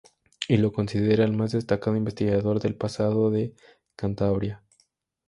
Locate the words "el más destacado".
1.25-1.95